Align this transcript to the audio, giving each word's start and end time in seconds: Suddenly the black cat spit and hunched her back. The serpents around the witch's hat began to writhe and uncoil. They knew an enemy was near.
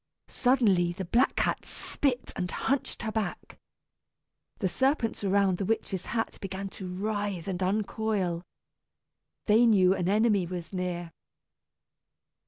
Suddenly 0.29 0.93
the 0.93 1.05
black 1.05 1.35
cat 1.35 1.63
spit 1.63 2.33
and 2.35 2.49
hunched 2.49 3.03
her 3.03 3.11
back. 3.11 3.59
The 4.57 4.67
serpents 4.67 5.23
around 5.23 5.59
the 5.59 5.65
witch's 5.65 6.07
hat 6.07 6.39
began 6.41 6.69
to 6.69 6.87
writhe 6.91 7.47
and 7.47 7.61
uncoil. 7.61 8.41
They 9.45 9.67
knew 9.67 9.93
an 9.93 10.09
enemy 10.09 10.47
was 10.47 10.73
near. 10.73 11.11